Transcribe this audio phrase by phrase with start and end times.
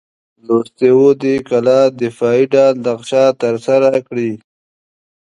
[0.45, 3.11] لوستي وو دې کلا دفاعي ډال نقش
[3.41, 4.31] ترسره کړی.